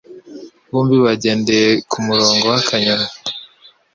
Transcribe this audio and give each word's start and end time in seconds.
Bombi 0.71 0.97
bagendeye 1.05 1.69
kumurongo 1.89 2.45
wa 2.53 2.59
kanyoni. 2.67 3.09